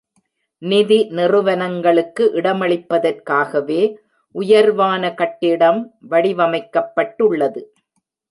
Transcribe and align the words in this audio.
நிதி 0.61 0.97
நிறுவனங்களுக்கு 1.09 2.23
இடமளிப்பதற்காகவே 2.33 3.81
உயர்வான 4.35 5.13
கட்டிடம் 5.13 5.81
வடிவமைக்கப்பட்டுள்ளது. 6.09 7.61